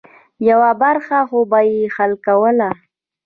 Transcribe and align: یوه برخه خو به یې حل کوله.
یوه 0.49 0.71
برخه 0.81 1.17
خو 1.29 1.39
به 1.51 1.59
یې 1.69 1.79
حل 1.95 2.11
کوله. 2.25 2.69